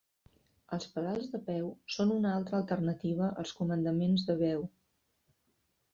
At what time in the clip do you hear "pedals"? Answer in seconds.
0.95-1.27